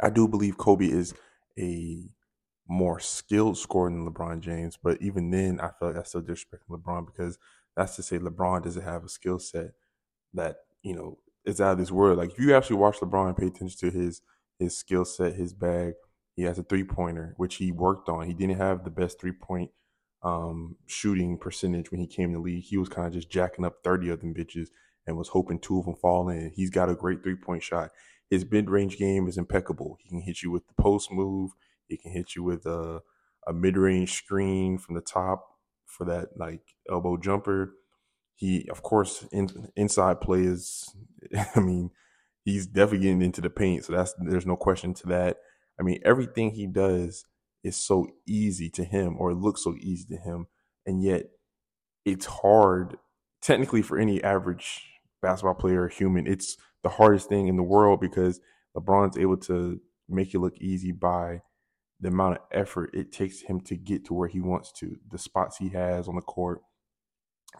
I 0.00 0.10
do 0.10 0.26
believe 0.28 0.58
Kobe 0.58 0.86
is 0.86 1.14
a 1.58 2.08
more 2.68 3.00
skilled 3.00 3.58
scorer 3.58 3.90
than 3.90 4.08
LeBron 4.08 4.40
James, 4.40 4.78
but 4.82 5.00
even 5.02 5.30
then, 5.30 5.60
I 5.60 5.70
feel 5.70 5.88
like 5.88 5.98
I 5.98 6.02
still 6.02 6.22
disrespect 6.22 6.68
LeBron 6.68 7.06
because 7.06 7.38
that's 7.76 7.96
to 7.96 8.02
say 8.02 8.18
LeBron 8.18 8.62
doesn't 8.64 8.82
have 8.82 9.04
a 9.04 9.08
skill 9.08 9.38
set 9.38 9.72
that 10.34 10.58
you 10.82 10.94
know 10.94 11.18
is 11.44 11.60
out 11.60 11.72
of 11.72 11.78
this 11.78 11.90
world. 11.90 12.18
Like 12.18 12.32
if 12.32 12.38
you 12.38 12.54
actually 12.54 12.76
watch 12.76 12.98
LeBron 12.98 13.28
and 13.28 13.36
pay 13.36 13.46
attention 13.46 13.90
to 13.90 13.96
his 13.96 14.22
his 14.58 14.76
skill 14.76 15.04
set, 15.04 15.34
his 15.34 15.52
bag, 15.52 15.94
he 16.34 16.42
has 16.42 16.58
a 16.58 16.62
three 16.62 16.84
pointer 16.84 17.34
which 17.36 17.56
he 17.56 17.72
worked 17.72 18.08
on. 18.08 18.26
He 18.26 18.34
didn't 18.34 18.58
have 18.58 18.84
the 18.84 18.90
best 18.90 19.20
three 19.20 19.32
point 19.32 19.70
um, 20.22 20.76
shooting 20.86 21.38
percentage 21.38 21.90
when 21.90 22.00
he 22.00 22.06
came 22.06 22.30
to 22.30 22.38
the 22.38 22.42
league. 22.42 22.64
He 22.64 22.76
was 22.76 22.88
kind 22.88 23.06
of 23.06 23.12
just 23.12 23.30
jacking 23.30 23.64
up 23.64 23.76
thirty 23.84 24.08
of 24.10 24.20
them 24.20 24.34
bitches 24.34 24.68
and 25.06 25.16
was 25.16 25.28
hoping 25.28 25.58
two 25.58 25.78
of 25.78 25.84
them 25.84 25.96
fall 25.96 26.28
in. 26.28 26.52
He's 26.54 26.70
got 26.70 26.88
a 26.88 26.94
great 26.94 27.22
three 27.22 27.36
point 27.36 27.62
shot. 27.62 27.90
His 28.30 28.48
mid 28.50 28.70
range 28.70 28.96
game 28.96 29.28
is 29.28 29.36
impeccable. 29.36 29.98
He 30.00 30.08
can 30.08 30.22
hit 30.22 30.42
you 30.42 30.50
with 30.50 30.66
the 30.68 30.74
post 30.80 31.10
move. 31.12 31.50
He 31.88 31.96
can 31.96 32.12
hit 32.12 32.34
you 32.34 32.42
with 32.42 32.64
a, 32.66 33.00
a 33.46 33.52
mid 33.52 33.76
range 33.76 34.12
screen 34.12 34.78
from 34.78 34.94
the 34.94 35.00
top 35.00 35.44
for 35.86 36.06
that 36.06 36.28
like 36.36 36.62
elbow 36.90 37.16
jumper. 37.16 37.74
He, 38.42 38.68
of 38.72 38.82
course, 38.82 39.24
in, 39.30 39.68
inside 39.76 40.20
play 40.20 40.40
is. 40.40 40.92
I 41.54 41.60
mean, 41.60 41.92
he's 42.44 42.66
definitely 42.66 43.06
getting 43.06 43.22
into 43.22 43.40
the 43.40 43.50
paint. 43.50 43.84
So 43.84 43.92
that's 43.92 44.14
there's 44.18 44.46
no 44.46 44.56
question 44.56 44.94
to 44.94 45.06
that. 45.10 45.36
I 45.78 45.84
mean, 45.84 46.00
everything 46.04 46.50
he 46.50 46.66
does 46.66 47.24
is 47.62 47.76
so 47.76 48.08
easy 48.26 48.68
to 48.70 48.82
him, 48.82 49.14
or 49.16 49.30
it 49.30 49.36
looks 49.36 49.62
so 49.62 49.76
easy 49.78 50.06
to 50.10 50.16
him, 50.16 50.48
and 50.84 51.00
yet 51.00 51.26
it's 52.04 52.26
hard 52.26 52.96
technically 53.42 53.80
for 53.80 53.96
any 53.96 54.20
average 54.24 54.88
basketball 55.22 55.54
player 55.54 55.82
or 55.82 55.88
human. 55.88 56.26
It's 56.26 56.56
the 56.82 56.88
hardest 56.88 57.28
thing 57.28 57.46
in 57.46 57.56
the 57.56 57.62
world 57.62 58.00
because 58.00 58.40
LeBron's 58.76 59.16
able 59.16 59.36
to 59.36 59.80
make 60.08 60.34
it 60.34 60.40
look 60.40 60.58
easy 60.58 60.90
by 60.90 61.42
the 62.00 62.08
amount 62.08 62.38
of 62.38 62.42
effort 62.50 62.90
it 62.92 63.12
takes 63.12 63.42
him 63.42 63.60
to 63.60 63.76
get 63.76 64.04
to 64.06 64.14
where 64.14 64.26
he 64.26 64.40
wants 64.40 64.72
to, 64.72 64.96
the 65.12 65.18
spots 65.18 65.58
he 65.58 65.68
has 65.68 66.08
on 66.08 66.16
the 66.16 66.22
court, 66.22 66.60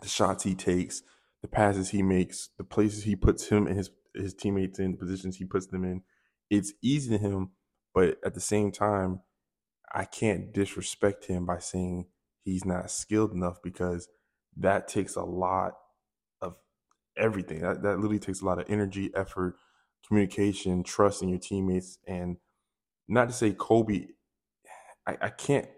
the 0.00 0.08
shots 0.08 0.44
he 0.44 0.54
takes, 0.54 1.02
the 1.42 1.48
passes 1.48 1.90
he 1.90 2.02
makes, 2.02 2.50
the 2.58 2.64
places 2.64 3.04
he 3.04 3.16
puts 3.16 3.48
him 3.48 3.66
and 3.66 3.76
his 3.76 3.90
his 4.14 4.34
teammates 4.34 4.78
in, 4.78 4.92
the 4.92 4.98
positions 4.98 5.36
he 5.36 5.44
puts 5.44 5.66
them 5.66 5.84
in. 5.84 6.02
It's 6.50 6.74
easy 6.82 7.10
to 7.10 7.18
him, 7.18 7.50
but 7.94 8.18
at 8.24 8.34
the 8.34 8.40
same 8.40 8.70
time, 8.70 9.20
I 9.94 10.04
can't 10.04 10.52
disrespect 10.52 11.26
him 11.26 11.46
by 11.46 11.58
saying 11.58 12.06
he's 12.44 12.64
not 12.64 12.90
skilled 12.90 13.32
enough 13.32 13.62
because 13.62 14.08
that 14.56 14.88
takes 14.88 15.16
a 15.16 15.22
lot 15.24 15.74
of 16.42 16.56
everything. 17.16 17.60
That 17.60 17.82
that 17.82 17.96
literally 17.96 18.18
takes 18.18 18.42
a 18.42 18.46
lot 18.46 18.60
of 18.60 18.70
energy, 18.70 19.10
effort, 19.14 19.56
communication, 20.06 20.82
trust 20.82 21.22
in 21.22 21.28
your 21.28 21.38
teammates, 21.38 21.98
and 22.06 22.36
not 23.08 23.28
to 23.28 23.34
say 23.34 23.52
Kobe. 23.52 24.08
I, 25.06 25.16
I 25.22 25.28
can't 25.30 25.68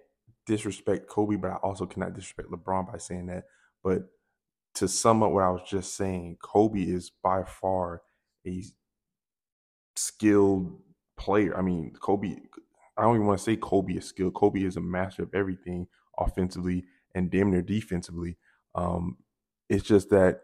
disrespect 0.46 1.08
Kobe, 1.08 1.36
but 1.36 1.50
I 1.52 1.56
also 1.56 1.86
cannot 1.86 2.14
disrespect 2.14 2.50
LeBron 2.50 2.90
by 2.92 2.98
saying 2.98 3.26
that. 3.26 3.44
But 3.84 4.04
to 4.76 4.88
sum 4.88 5.22
up 5.22 5.30
what 5.30 5.44
I 5.44 5.50
was 5.50 5.68
just 5.68 5.94
saying, 5.94 6.38
Kobe 6.42 6.80
is 6.82 7.12
by 7.22 7.44
far 7.44 8.02
a 8.46 8.64
skilled 9.94 10.80
player. 11.16 11.56
I 11.56 11.62
mean, 11.62 11.92
Kobe. 12.00 12.36
I 12.96 13.02
don't 13.02 13.16
even 13.16 13.26
want 13.26 13.38
to 13.38 13.44
say 13.44 13.56
Kobe 13.56 13.94
is 13.94 14.06
skilled. 14.06 14.34
Kobe 14.34 14.62
is 14.62 14.76
a 14.76 14.80
master 14.80 15.24
of 15.24 15.34
everything 15.34 15.88
offensively 16.18 16.84
and 17.14 17.30
damn 17.30 17.50
near 17.50 17.62
defensively. 17.62 18.36
Um, 18.74 19.18
it's 19.68 19.84
just 19.84 20.10
that 20.10 20.40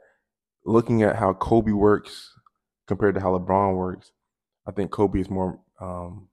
looking 0.64 1.02
at 1.02 1.16
how 1.16 1.32
Kobe 1.32 1.72
works 1.72 2.32
compared 2.86 3.14
to 3.14 3.20
how 3.20 3.38
LeBron 3.38 3.76
works, 3.76 4.12
I 4.66 4.72
think 4.72 4.90
Kobe 4.90 5.20
is 5.20 5.30
more 5.30 5.60
um, 5.80 6.28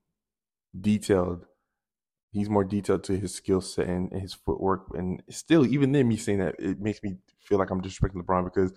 detailed. 0.78 1.46
He's 2.38 2.48
more 2.48 2.64
detailed 2.64 3.04
to 3.04 3.18
his 3.18 3.34
skill 3.34 3.60
set 3.60 3.86
and, 3.86 4.10
and 4.12 4.22
his 4.22 4.34
footwork. 4.34 4.86
And 4.94 5.22
still, 5.28 5.66
even 5.66 5.92
then, 5.92 6.08
me 6.08 6.16
saying 6.16 6.38
that, 6.38 6.54
it 6.58 6.80
makes 6.80 7.02
me 7.02 7.16
feel 7.40 7.58
like 7.58 7.70
I'm 7.70 7.80
disrespecting 7.80 8.22
LeBron 8.22 8.44
because 8.44 8.72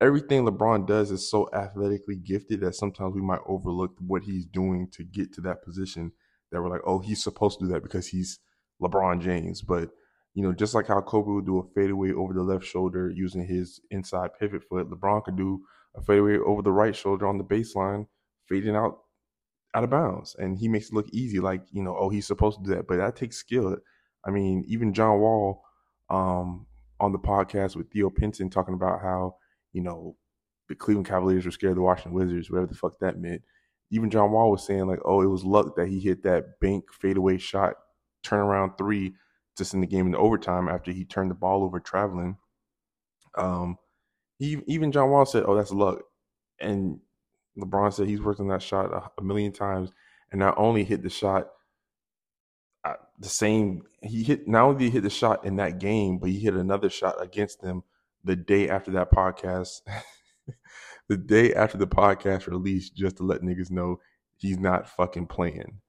everything 0.00 0.46
LeBron 0.46 0.86
does 0.86 1.10
is 1.10 1.30
so 1.30 1.48
athletically 1.52 2.16
gifted 2.16 2.60
that 2.60 2.74
sometimes 2.74 3.14
we 3.14 3.20
might 3.20 3.40
overlook 3.46 3.92
what 3.98 4.22
he's 4.22 4.46
doing 4.46 4.88
to 4.92 5.04
get 5.04 5.32
to 5.34 5.40
that 5.42 5.62
position 5.62 6.12
that 6.50 6.60
we're 6.60 6.70
like, 6.70 6.80
oh, 6.86 6.98
he's 6.98 7.22
supposed 7.22 7.58
to 7.58 7.66
do 7.66 7.72
that 7.72 7.82
because 7.82 8.08
he's 8.08 8.38
LeBron 8.80 9.20
James. 9.20 9.62
But, 9.62 9.90
you 10.34 10.42
know, 10.42 10.52
just 10.52 10.74
like 10.74 10.86
how 10.86 11.00
Kobe 11.00 11.30
would 11.30 11.46
do 11.46 11.58
a 11.58 11.74
fadeaway 11.74 12.12
over 12.12 12.32
the 12.32 12.42
left 12.42 12.64
shoulder 12.64 13.10
using 13.10 13.46
his 13.46 13.80
inside 13.90 14.30
pivot 14.38 14.62
foot, 14.64 14.90
LeBron 14.90 15.24
could 15.24 15.36
do 15.36 15.60
a 15.94 16.00
fadeaway 16.02 16.38
over 16.38 16.62
the 16.62 16.72
right 16.72 16.96
shoulder 16.96 17.26
on 17.26 17.38
the 17.38 17.44
baseline, 17.44 18.06
fading 18.48 18.76
out 18.76 18.98
out 19.74 19.84
of 19.84 19.90
bounds. 19.90 20.36
And 20.38 20.58
he 20.58 20.68
makes 20.68 20.88
it 20.88 20.94
look 20.94 21.08
easy, 21.12 21.40
like, 21.40 21.62
you 21.70 21.82
know, 21.82 21.96
oh, 21.96 22.08
he's 22.08 22.26
supposed 22.26 22.58
to 22.58 22.64
do 22.64 22.74
that. 22.74 22.86
But 22.86 22.98
that 22.98 23.16
takes 23.16 23.36
skill. 23.36 23.76
I 24.24 24.30
mean, 24.30 24.64
even 24.68 24.92
John 24.92 25.20
Wall 25.20 25.64
um, 26.08 26.66
on 26.98 27.12
the 27.12 27.18
podcast 27.18 27.76
with 27.76 27.90
Theo 27.90 28.10
Pinson 28.10 28.50
talking 28.50 28.74
about 28.74 29.00
how, 29.00 29.36
you 29.72 29.82
know, 29.82 30.16
the 30.68 30.74
Cleveland 30.74 31.08
Cavaliers 31.08 31.44
were 31.44 31.50
scared 31.50 31.72
of 31.72 31.76
the 31.76 31.82
Washington 31.82 32.12
Wizards, 32.12 32.50
whatever 32.50 32.66
the 32.68 32.74
fuck 32.74 32.98
that 33.00 33.18
meant. 33.18 33.42
Even 33.90 34.10
John 34.10 34.30
Wall 34.30 34.50
was 34.50 34.64
saying, 34.64 34.86
like, 34.86 35.00
oh, 35.04 35.20
it 35.20 35.26
was 35.26 35.44
luck 35.44 35.74
that 35.76 35.88
he 35.88 35.98
hit 35.98 36.22
that 36.22 36.60
bank 36.60 36.84
fadeaway 36.92 37.38
shot, 37.38 37.74
turnaround 38.24 38.78
three 38.78 39.14
just 39.58 39.74
in 39.74 39.80
the 39.80 39.86
game 39.86 40.06
in 40.06 40.12
the 40.12 40.18
overtime 40.18 40.68
after 40.68 40.92
he 40.92 41.04
turned 41.04 41.30
the 41.30 41.34
ball 41.34 41.64
over 41.64 41.80
traveling. 41.80 42.36
Um, 43.36 43.78
he, 44.38 44.58
even 44.66 44.92
John 44.92 45.10
Wall 45.10 45.26
said, 45.26 45.44
oh, 45.46 45.56
that's 45.56 45.72
luck. 45.72 46.02
And 46.60 47.00
LeBron 47.60 47.92
said 47.92 48.08
he's 48.08 48.20
worked 48.20 48.40
on 48.40 48.48
that 48.48 48.62
shot 48.62 48.92
a, 48.92 49.10
a 49.18 49.24
million 49.24 49.52
times 49.52 49.90
and 50.32 50.38
not 50.38 50.54
only 50.56 50.84
hit 50.84 51.02
the 51.02 51.10
shot 51.10 51.48
uh, 52.84 52.94
the 53.18 53.28
same 53.28 53.82
he 54.02 54.22
hit 54.22 54.48
not 54.48 54.62
only 54.62 54.78
did 54.78 54.84
he 54.84 54.90
hit 54.90 55.02
the 55.02 55.10
shot 55.10 55.44
in 55.44 55.56
that 55.56 55.78
game 55.78 56.18
but 56.18 56.30
he 56.30 56.38
hit 56.38 56.54
another 56.54 56.88
shot 56.88 57.22
against 57.22 57.60
them 57.60 57.82
the 58.24 58.36
day 58.36 58.68
after 58.68 58.90
that 58.90 59.10
podcast 59.10 59.80
the 61.08 61.16
day 61.16 61.52
after 61.54 61.76
the 61.76 61.86
podcast 61.86 62.46
released 62.46 62.94
just 62.94 63.16
to 63.16 63.24
let 63.24 63.42
niggas 63.42 63.70
know 63.70 64.00
he's 64.36 64.58
not 64.58 64.88
fucking 64.88 65.26
playing. 65.26 65.80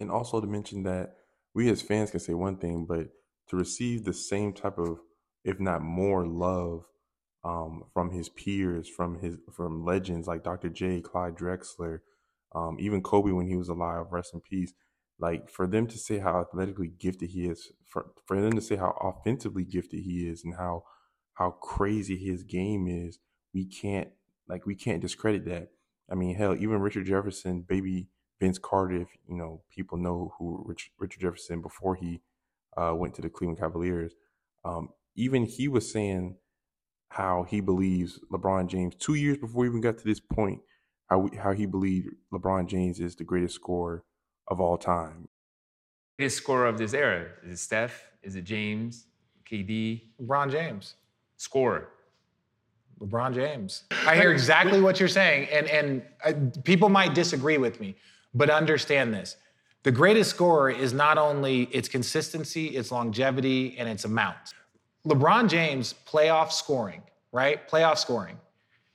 And 0.00 0.10
also 0.10 0.40
to 0.40 0.46
mention 0.46 0.84
that 0.84 1.14
we 1.54 1.68
as 1.70 1.82
fans 1.82 2.10
can 2.12 2.20
say 2.20 2.34
one 2.34 2.56
thing 2.56 2.86
but 2.88 3.08
to 3.48 3.56
receive 3.56 4.04
the 4.04 4.12
same 4.12 4.52
type 4.52 4.78
of 4.78 5.00
if 5.44 5.60
not 5.60 5.82
more 5.82 6.26
love 6.26 6.84
um, 7.44 7.84
from 7.92 8.10
his 8.10 8.28
peers, 8.28 8.88
from 8.88 9.20
his 9.20 9.36
from 9.52 9.84
legends 9.84 10.26
like 10.26 10.44
Dr. 10.44 10.68
J, 10.68 11.00
Clyde 11.00 11.36
Drexler, 11.36 12.00
um, 12.54 12.76
even 12.78 13.02
Kobe 13.02 13.32
when 13.32 13.46
he 13.46 13.56
was 13.56 13.68
alive, 13.68 14.06
rest 14.10 14.34
in 14.34 14.40
peace. 14.40 14.72
Like 15.18 15.48
for 15.50 15.66
them 15.66 15.86
to 15.88 15.98
say 15.98 16.18
how 16.18 16.40
athletically 16.40 16.88
gifted 16.98 17.30
he 17.30 17.46
is, 17.46 17.72
for 17.86 18.12
for 18.26 18.40
them 18.40 18.52
to 18.52 18.60
say 18.60 18.76
how 18.76 18.96
offensively 19.00 19.64
gifted 19.64 20.00
he 20.00 20.28
is, 20.28 20.42
and 20.44 20.54
how 20.56 20.84
how 21.34 21.50
crazy 21.50 22.16
his 22.16 22.42
game 22.42 22.86
is, 22.88 23.18
we 23.54 23.64
can't 23.64 24.08
like 24.48 24.66
we 24.66 24.74
can't 24.74 25.02
discredit 25.02 25.44
that. 25.46 25.68
I 26.10 26.14
mean, 26.14 26.36
hell, 26.36 26.54
even 26.54 26.80
Richard 26.80 27.06
Jefferson, 27.06 27.62
baby 27.62 28.08
Vince 28.40 28.58
Carter, 28.58 29.02
if 29.02 29.08
you 29.28 29.36
know 29.36 29.62
people 29.74 29.98
know 29.98 30.34
who 30.38 30.64
Rich, 30.66 30.90
Richard 30.98 31.20
Jefferson 31.20 31.62
before 31.62 31.94
he 31.94 32.20
uh, 32.76 32.92
went 32.94 33.14
to 33.14 33.22
the 33.22 33.30
Cleveland 33.30 33.60
Cavaliers, 33.60 34.14
um, 34.64 34.88
even 35.16 35.44
he 35.44 35.68
was 35.68 35.92
saying 35.92 36.36
how 37.12 37.42
he 37.42 37.60
believes 37.60 38.18
LeBron 38.32 38.66
James 38.68 38.94
two 38.94 39.14
years 39.14 39.36
before 39.36 39.62
we 39.62 39.68
even 39.68 39.82
got 39.82 39.98
to 39.98 40.04
this 40.04 40.18
point, 40.18 40.62
how 41.10 41.18
we, 41.18 41.36
how 41.36 41.52
he 41.52 41.66
believed 41.66 42.08
LeBron 42.32 42.66
James 42.66 43.00
is 43.00 43.14
the 43.14 43.24
greatest 43.24 43.54
scorer 43.54 44.02
of 44.48 44.60
all 44.60 44.78
time. 44.78 45.28
Greatest 46.18 46.38
scorer 46.38 46.66
of 46.66 46.78
this 46.78 46.94
era 46.94 47.26
is 47.44 47.52
it 47.52 47.62
Steph? 47.62 48.02
Is 48.22 48.34
it 48.34 48.44
James? 48.44 49.06
KD? 49.44 50.04
LeBron 50.22 50.50
James. 50.50 50.94
Scorer. 51.36 51.90
LeBron 52.98 53.34
James. 53.34 53.84
I 54.06 54.16
hear 54.16 54.32
exactly 54.32 54.80
what 54.80 54.98
you're 54.98 55.08
saying, 55.08 55.48
and 55.50 55.66
and 55.66 56.02
uh, 56.24 56.32
people 56.62 56.88
might 56.88 57.14
disagree 57.14 57.58
with 57.58 57.78
me, 57.78 57.96
but 58.32 58.48
understand 58.48 59.12
this: 59.12 59.36
the 59.82 59.90
greatest 59.90 60.30
scorer 60.30 60.70
is 60.70 60.94
not 60.94 61.18
only 61.18 61.64
its 61.64 61.88
consistency, 61.88 62.68
its 62.68 62.90
longevity, 62.90 63.76
and 63.76 63.88
its 63.88 64.04
amount. 64.04 64.54
LeBron 65.06 65.48
James 65.48 65.94
playoff 66.06 66.52
scoring, 66.52 67.02
right? 67.32 67.68
Playoff 67.68 67.98
scoring. 67.98 68.38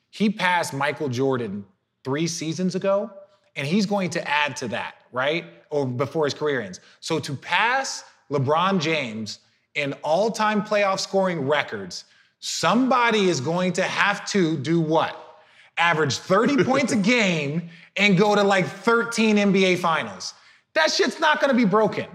He 0.10 0.30
passed 0.30 0.74
Michael 0.74 1.10
Jordan 1.10 1.66
three 2.04 2.28
seasons 2.28 2.76
ago, 2.76 3.12
and 3.56 3.68
he's 3.68 3.86
going 3.86 4.10
to 4.12 4.28
add 4.28 4.56
to 4.58 4.68
that, 4.70 4.96
right? 5.12 5.46
Or 5.70 5.86
before 5.86 6.26
his 6.26 6.34
career 6.34 6.62
ends. 6.62 6.80
So 7.02 7.20
to 7.20 7.34
pass 7.36 8.04
LeBron 8.32 8.80
James 8.80 9.40
in 9.76 9.94
all 10.04 10.32
time 10.32 10.62
playoff 10.64 11.00
scoring 11.00 11.48
records, 11.48 12.06
somebody 12.40 13.30
is 13.30 13.42
going 13.42 13.74
to 13.74 13.84
have 13.84 14.26
to 14.32 14.58
do 14.58 14.80
what? 14.80 15.42
Average 15.78 16.18
30 16.18 16.64
points 16.64 16.94
a 16.94 16.98
game 16.98 17.70
and 17.98 18.18
go 18.18 18.36
to 18.36 18.44
like 18.44 18.66
13 18.66 19.38
NBA 19.38 19.80
finals. 19.80 20.34
That 20.74 20.92
shit's 20.92 21.20
not 21.20 21.42
gonna 21.42 21.54
be 21.54 21.66
broken. 21.66 22.08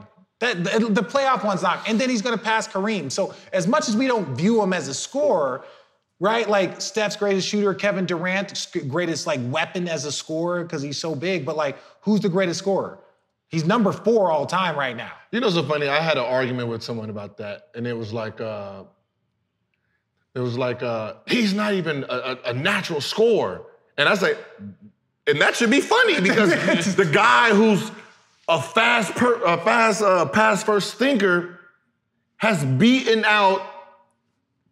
That 0.43 0.65
the, 0.65 0.89
the 0.89 1.03
playoff 1.03 1.45
one's 1.45 1.63
not, 1.63 1.89
and 1.89 2.01
then 2.01 2.11
he's 2.11 2.21
going 2.21 2.37
to 2.37 2.45
pass 2.45 2.67
Kareem. 2.67 3.13
So 3.13 3.33
as 3.53 3.69
much 3.69 3.89
as 3.89 3.97
we 3.97 4.09
don't 4.09 4.37
view 4.37 4.61
him 4.61 4.73
as 4.73 4.89
a 4.89 4.95
scorer, 4.95 5.65
right? 6.19 6.49
Like 6.49 6.81
Steph's 6.81 7.15
greatest 7.15 7.47
shooter, 7.47 7.73
Kevin 7.75 8.07
Durant, 8.07 8.67
greatest 8.89 9.25
like 9.25 9.39
weapon 9.45 9.87
as 9.87 10.05
a 10.05 10.11
scorer 10.11 10.65
because 10.65 10.83
he's 10.83 10.99
so 10.99 11.15
big. 11.15 11.47
But 11.47 11.55
like, 11.55 11.79
who's 12.01 12.19
the 12.19 12.29
greatest 12.29 12.59
scorer? 12.59 12.99
He's 13.51 13.65
number 13.65 13.93
four 13.93 14.33
all 14.33 14.45
time 14.45 14.77
right 14.77 14.97
now. 14.97 15.13
You 15.31 15.39
know, 15.39 15.49
so 15.49 15.63
funny. 15.63 15.87
I 15.87 16.01
had 16.01 16.19
an 16.19 16.25
argument 16.25 16.67
with 16.67 16.83
someone 16.83 17.09
about 17.09 17.37
that, 17.37 17.69
and 17.77 17.87
it 17.87 17.97
was 17.97 18.13
like, 18.13 18.41
uh, 18.41 18.83
it 20.35 20.41
was 20.41 20.59
like, 20.59 20.83
uh, 20.83 21.15
he's 21.29 21.55
not 21.55 21.75
even 21.75 22.05
a, 22.09 22.17
a, 22.17 22.39
a 22.47 22.53
natural 22.53 23.01
scorer, 23.01 23.63
and 23.97 24.09
I 24.09 24.11
was 24.11 24.23
like, 24.23 24.39
and 25.29 25.41
that 25.41 25.55
should 25.55 25.71
be 25.71 25.81
funny 25.81 26.21
because 26.21 26.51
the 26.97 27.05
guy 27.05 27.51
who's 27.51 27.93
a 28.49 28.61
fast, 28.61 29.15
per, 29.15 29.43
a 29.45 29.57
fast 29.59 30.03
uh, 30.03 30.27
pass 30.27 30.63
first 30.63 30.95
thinker 30.97 31.59
has 32.37 32.65
beaten 32.65 33.25
out 33.25 33.63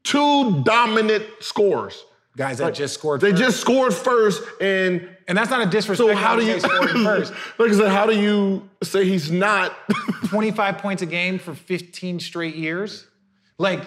two 0.02 0.62
dominant 0.62 1.24
scores. 1.40 2.04
Guys 2.36 2.58
that 2.58 2.64
Like, 2.64 2.74
just 2.74 2.94
scored. 2.94 3.20
They 3.20 3.30
first. 3.30 3.42
just 3.42 3.60
scored 3.60 3.92
first, 3.92 4.42
and 4.60 5.08
and 5.26 5.36
that's 5.36 5.50
not 5.50 5.66
a 5.66 5.70
disrespect. 5.70 6.10
so 6.10 6.14
how 6.16 6.36
do 6.36 6.44
you? 6.46 6.58
first? 7.04 7.32
like 7.58 7.70
I 7.70 7.74
said, 7.74 7.88
how 7.90 8.06
do 8.06 8.18
you 8.18 8.68
say 8.82 9.04
he's 9.04 9.30
not? 9.30 9.74
25 10.28 10.78
points 10.78 11.02
a 11.02 11.06
game 11.06 11.38
for 11.40 11.54
15 11.54 12.20
straight 12.20 12.54
years. 12.54 13.06
Like, 13.58 13.80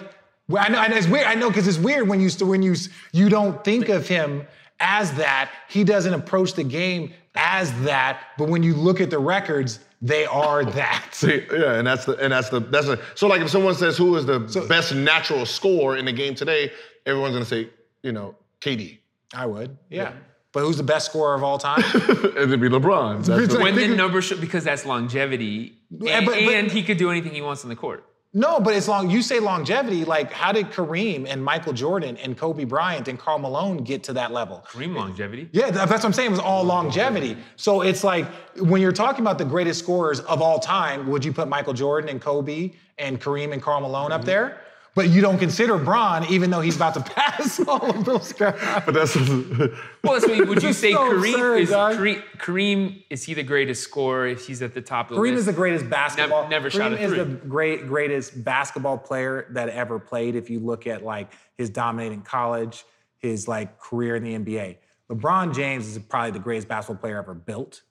I 0.56 0.68
know, 0.68 0.78
and 0.78 0.92
it's 0.92 1.08
weird. 1.08 1.26
I 1.26 1.34
know 1.34 1.48
because 1.48 1.66
it's 1.66 1.78
weird 1.78 2.06
when 2.06 2.20
you 2.20 2.28
when 2.46 2.62
you 2.62 2.74
you 3.12 3.28
don't 3.30 3.64
think 3.64 3.88
of 3.88 4.06
him 4.06 4.46
as 4.78 5.12
that. 5.14 5.50
He 5.68 5.82
doesn't 5.82 6.12
approach 6.12 6.52
the 6.52 6.64
game 6.64 7.14
as 7.34 7.72
that. 7.82 8.20
But 8.38 8.48
when 8.48 8.62
you 8.62 8.74
look 8.74 9.00
at 9.00 9.10
the 9.10 9.18
records, 9.18 9.80
they 10.02 10.24
are 10.26 10.64
that. 10.80 11.08
See, 11.12 11.42
yeah, 11.52 11.74
and 11.74 11.86
that's 11.86 12.04
the 12.04 12.16
and 12.16 12.32
that's 12.32 12.48
the 12.50 12.60
that's 12.60 12.86
the, 12.86 13.00
so 13.14 13.26
like 13.26 13.40
if 13.40 13.50
someone 13.50 13.74
says 13.74 13.96
who 13.96 14.16
is 14.16 14.26
the 14.26 14.40
best 14.68 14.94
natural 14.94 15.46
scorer 15.46 15.96
in 15.96 16.04
the 16.04 16.12
game 16.12 16.34
today, 16.34 16.70
everyone's 17.06 17.34
gonna 17.34 17.44
say 17.44 17.68
you 18.02 18.12
know 18.12 18.34
KD. 18.60 18.98
I 19.34 19.46
would, 19.46 19.76
yeah. 19.90 20.12
But 20.52 20.60
who's 20.60 20.76
the 20.76 20.84
best 20.84 21.06
scorer 21.06 21.34
of 21.34 21.42
all 21.42 21.58
time? 21.58 21.80
It'd 21.94 22.60
be 22.60 22.68
LeBron. 22.68 23.24
That's 23.26 23.56
when 23.56 23.74
the 23.74 23.80
think- 23.86 23.96
number 23.96 24.22
should 24.22 24.40
because 24.40 24.62
that's 24.62 24.86
longevity, 24.86 25.78
Yeah, 25.90 26.18
and, 26.18 26.26
but- 26.26 26.34
but- 26.36 26.54
and 26.54 26.70
he 26.70 26.84
could 26.84 26.96
do 26.96 27.10
anything 27.10 27.32
he 27.32 27.40
wants 27.42 27.64
on 27.64 27.70
the 27.70 27.74
court. 27.76 28.04
No, 28.36 28.58
but 28.58 28.74
it's 28.74 28.88
long. 28.88 29.08
You 29.08 29.22
say 29.22 29.38
longevity. 29.38 30.04
Like, 30.04 30.32
how 30.32 30.50
did 30.50 30.66
Kareem 30.66 31.24
and 31.28 31.42
Michael 31.42 31.72
Jordan 31.72 32.16
and 32.16 32.36
Kobe 32.36 32.64
Bryant 32.64 33.06
and 33.06 33.16
Karl 33.16 33.38
Malone 33.38 33.84
get 33.84 34.02
to 34.04 34.12
that 34.14 34.32
level? 34.32 34.64
Kareem 34.68 34.96
longevity. 34.96 35.48
Yeah, 35.52 35.70
that's 35.70 35.90
what 35.90 36.04
I'm 36.04 36.12
saying. 36.12 36.28
It 36.28 36.32
was 36.32 36.40
all 36.40 36.64
longevity. 36.64 37.36
So 37.54 37.82
it's 37.82 38.02
like 38.02 38.26
when 38.58 38.82
you're 38.82 38.90
talking 38.90 39.20
about 39.20 39.38
the 39.38 39.44
greatest 39.44 39.78
scorers 39.78 40.18
of 40.20 40.42
all 40.42 40.58
time, 40.58 41.06
would 41.06 41.24
you 41.24 41.32
put 41.32 41.46
Michael 41.46 41.74
Jordan 41.74 42.10
and 42.10 42.20
Kobe 42.20 42.72
and 42.98 43.20
Kareem 43.20 43.52
and 43.52 43.62
Karl 43.62 43.80
Malone 43.80 44.10
up 44.10 44.22
mm-hmm. 44.22 44.26
there? 44.26 44.60
But 44.94 45.08
you 45.08 45.20
don't 45.20 45.38
consider 45.38 45.76
Bron, 45.76 46.24
even 46.26 46.50
though 46.50 46.60
he's 46.60 46.76
about 46.76 46.94
to 46.94 47.00
pass 47.14 47.58
all 47.66 47.90
of 47.90 48.04
those 48.04 48.32
guys. 48.32 48.54
But 48.84 48.94
that's 48.94 49.16
Well, 49.16 50.20
that's 50.20 50.26
what, 50.26 50.48
would 50.48 50.62
you 50.62 50.72
say 50.72 50.92
so 50.92 51.10
Kareem 51.12 51.34
absurd, 51.34 51.58
is. 51.58 51.70
Kareem, 51.70 52.22
Kareem 52.38 53.02
is 53.10 53.24
he 53.24 53.34
the 53.34 53.42
greatest 53.42 53.82
scorer 53.82 54.28
if 54.28 54.46
he's 54.46 54.62
at 54.62 54.72
the 54.74 54.80
top 54.80 55.10
of 55.10 55.16
the 55.16 55.20
Kareem 55.22 55.30
list? 55.30 55.40
is 55.40 55.46
the 55.46 55.52
greatest 55.52 55.90
basketball. 55.90 56.48
never 56.48 56.70
shot 56.70 56.92
a 56.92 56.96
Kareem 56.96 57.00
is 57.00 57.10
the 57.12 57.24
great 57.24 57.88
greatest 57.88 58.44
basketball 58.44 58.98
player 58.98 59.48
that 59.50 59.68
ever 59.68 59.98
played. 59.98 60.36
If 60.36 60.48
you 60.48 60.60
look 60.60 60.86
at 60.86 61.04
like 61.04 61.32
his 61.56 61.70
dominating 61.70 62.22
college, 62.22 62.84
his 63.18 63.48
like 63.48 63.80
career 63.80 64.14
in 64.16 64.22
the 64.22 64.34
NBA, 64.38 64.76
LeBron 65.10 65.54
James 65.54 65.88
is 65.88 65.98
probably 65.98 66.30
the 66.30 66.38
greatest 66.38 66.68
basketball 66.68 67.00
player 67.00 67.18
ever 67.18 67.34
built. 67.34 67.82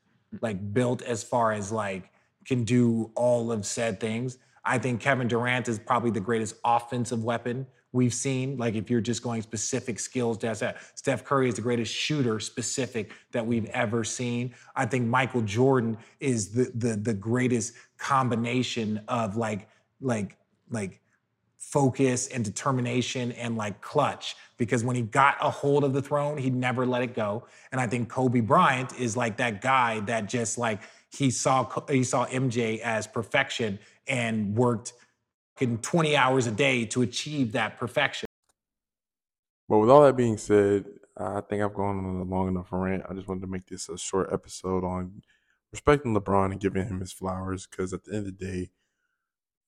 Like 0.42 0.74
built 0.74 1.02
as 1.02 1.22
far 1.22 1.52
as 1.52 1.72
like 1.72 2.10
can 2.46 2.64
do 2.64 3.12
all 3.16 3.52
of 3.52 3.66
said 3.66 4.00
things. 4.00 4.38
I 4.66 4.78
think 4.78 5.02
Kevin 5.02 5.28
Durant 5.28 5.68
is 5.68 5.80
probably 5.80 6.12
the 6.12 6.20
greatest 6.20 6.56
offensive 6.64 7.24
weapon 7.24 7.68
we've 7.92 8.14
seen. 8.14 8.58
Like 8.58 8.76
if 8.76 8.90
you're 8.90 9.02
just 9.02 9.22
going 9.22 9.42
specific 9.42 10.00
skills, 10.00 10.38
that's 10.40 10.60
that. 10.62 10.78
Steph 10.96 11.24
Curry 11.24 11.48
is 11.48 11.56
the 11.56 11.62
greatest 11.62 11.94
shooter 11.94 12.40
specific 12.40 13.12
that 13.32 13.46
we've 13.46 13.66
ever 13.66 14.04
seen. 14.04 14.54
I 14.76 14.86
think 14.86 15.08
Michael 15.08 15.42
Jordan 15.42 15.98
is 16.20 16.50
the 16.52 16.72
the 16.76 16.96
the 16.96 17.14
greatest 17.14 17.74
combination 17.98 19.02
of 19.08 19.38
like 19.38 19.70
like 20.02 20.38
like 20.70 21.00
focus 21.58 22.28
and 22.28 22.44
determination 22.44 23.32
and 23.32 23.56
like 23.56 23.80
clutch 23.82 24.36
because 24.58 24.84
when 24.84 24.96
he 24.98 25.02
got 25.02 25.38
a 25.42 25.50
hold 25.50 25.84
of 25.86 25.94
the 25.94 26.02
throne 26.02 26.38
he 26.38 26.50
never 26.50 26.86
let 26.86 27.02
it 27.02 27.16
go 27.16 27.42
and 27.72 27.80
i 27.80 27.88
think 27.88 28.10
kobe 28.10 28.42
bryant 28.42 28.94
is 29.00 29.16
like 29.16 29.38
that 29.38 29.62
guy 29.62 30.02
that 30.02 30.28
just 30.28 30.58
like 30.58 30.82
he 31.10 31.32
saw 31.32 31.66
he 31.90 32.04
saw 32.04 32.26
mj 32.28 32.80
as 32.82 33.08
perfection 33.08 33.80
and 34.08 34.56
worked 34.56 34.94
in 35.62 35.78
20 35.80 36.16
hours 36.16 36.48
a 36.48 36.52
day 36.52 36.86
to 36.86 37.02
achieve 37.02 37.54
that 37.54 37.78
perfection 37.78 38.28
But 39.70 39.80
with 39.80 39.90
all 39.90 40.04
that 40.04 40.16
being 40.18 40.38
said, 40.38 40.86
I 41.18 41.42
think 41.42 41.62
I've 41.62 41.74
gone 41.74 41.98
on 42.06 42.16
a 42.18 42.24
long 42.24 42.48
enough 42.48 42.68
rant. 42.72 43.04
I 43.10 43.14
just 43.14 43.28
wanted 43.28 43.42
to 43.42 43.48
make 43.48 43.68
this 43.68 43.90
a 43.90 43.98
short 43.98 44.30
episode 44.32 44.84
on 44.84 45.22
respecting 45.72 46.16
LeBron 46.16 46.52
and 46.52 46.60
giving 46.60 46.88
him 46.88 47.00
his 47.00 47.14
flowers 47.14 47.68
because 47.68 47.94
at 47.94 48.04
the 48.04 48.16
end 48.16 48.28
of 48.28 48.38
the 48.38 48.46
day, 48.46 48.72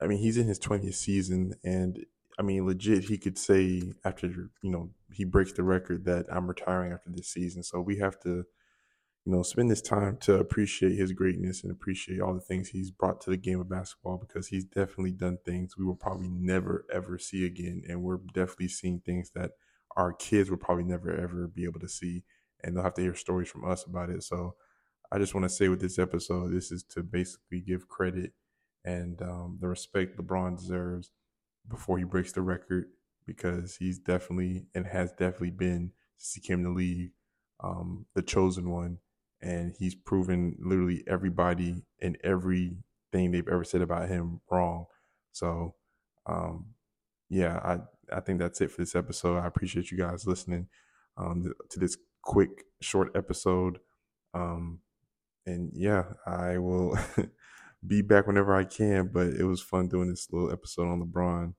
I 0.02 0.08
mean, 0.08 0.20
he's 0.20 0.38
in 0.38 0.48
his 0.48 0.60
20th 0.60 0.96
season. 0.96 1.56
And 1.64 2.06
I 2.38 2.42
mean, 2.42 2.66
legit, 2.66 3.06
he 3.06 3.18
could 3.18 3.38
say 3.38 3.94
after, 4.04 4.28
you 4.28 4.70
know, 4.72 4.90
he 5.14 5.24
breaks 5.24 5.54
the 5.54 5.64
record 5.64 6.06
that 6.06 6.26
I'm 6.32 6.48
retiring 6.48 6.92
after 6.92 7.10
this 7.10 7.28
season. 7.28 7.64
So 7.64 7.80
we 7.80 7.98
have 8.00 8.20
to, 8.22 8.46
you 9.26 9.32
know, 9.32 9.42
spend 9.42 9.72
this 9.72 9.82
time 9.82 10.18
to 10.18 10.36
appreciate 10.36 10.96
his 10.98 11.12
greatness 11.12 11.64
and 11.64 11.72
appreciate 11.72 12.22
all 12.22 12.34
the 12.34 12.40
things 12.40 12.70
he's 12.70 12.92
brought 12.92 13.22
to 13.22 13.32
the 13.32 13.38
game 13.38 13.60
of 13.60 13.70
basketball 13.70 14.18
because 14.18 14.48
he's 14.48 14.66
definitely 14.66 15.12
done 15.12 15.38
things 15.44 15.78
we 15.78 15.86
will 15.86 15.96
probably 15.96 16.30
never, 16.30 16.86
ever 16.94 17.18
see 17.18 17.46
again. 17.46 17.84
And 17.88 18.04
we're 18.04 18.20
definitely 18.34 18.68
seeing 18.68 19.00
things 19.00 19.32
that 19.36 19.52
our 19.98 20.14
kids 20.14 20.50
will 20.52 20.58
probably 20.58 20.84
never 20.84 21.12
ever 21.16 21.48
be 21.48 21.64
able 21.66 21.80
to 21.80 21.90
see. 21.90 22.24
And 22.64 22.76
they'll 22.76 22.84
have 22.84 22.94
to 22.96 23.02
hear 23.02 23.16
stories 23.16 23.50
from 23.50 23.66
us 23.70 23.84
about 23.86 24.10
it. 24.10 24.24
So 24.24 24.56
i 25.12 25.18
just 25.18 25.34
want 25.36 25.44
to 25.44 25.50
say 25.50 25.70
with 25.70 25.82
this 25.82 26.00
episode 26.00 26.52
this 26.52 26.72
is 26.72 26.84
to 26.84 27.04
basically 27.04 27.60
give 27.62 27.88
credit 27.88 28.34
and 28.84 29.22
um, 29.22 29.58
the 29.62 29.68
respect 29.68 30.18
lebron 30.18 30.58
deserves 30.58 31.12
before 31.70 31.98
he 31.98 32.04
breaks 32.04 32.32
the 32.32 32.42
record 32.42 32.86
because 33.26 33.78
he's 33.78 34.00
definitely 34.00 34.66
and 34.76 34.86
has 34.88 35.12
definitely 35.12 35.52
been 35.52 35.92
since 36.18 36.36
he 36.36 36.48
came 36.48 36.64
to 36.64 36.70
the 36.70 36.76
league 36.76 37.12
um, 37.64 38.06
the 38.16 38.22
chosen 38.22 38.70
one 38.70 39.00
and 39.46 39.76
he's 39.80 39.96
proven 39.96 40.58
literally 40.60 41.04
everybody 41.08 41.84
and 42.02 42.18
everything 42.24 43.32
they've 43.32 43.48
ever 43.48 43.64
said 43.64 43.82
about 43.82 44.10
him 44.10 44.42
wrong 44.52 44.86
so 45.32 45.76
um, 46.26 46.68
yeah, 47.30 47.60
I 47.64 47.80
I 48.16 48.20
think 48.22 48.40
that's 48.40 48.62
it 48.62 48.72
for 48.72 48.82
this 48.82 48.96
episode. 48.96 49.38
I 49.38 49.48
appreciate 49.48 49.92
you 49.92 49.98
guys 49.98 50.26
listening 50.26 50.68
um, 51.18 51.54
to 51.70 51.80
this 51.80 51.98
quick, 52.22 52.66
short 52.82 53.16
episode. 53.16 53.80
Um, 54.34 54.80
and 55.46 55.72
yeah, 55.74 56.04
I 56.26 56.58
will 56.58 56.98
be 57.88 58.02
back 58.02 58.28
whenever 58.28 58.56
I 58.56 58.64
can. 58.64 59.10
But 59.14 59.28
it 59.28 59.44
was 59.44 59.62
fun 59.62 59.90
doing 59.90 60.10
this 60.10 60.28
little 60.32 60.52
episode 60.52 60.88
on 60.88 61.02
LeBron. 61.02 61.54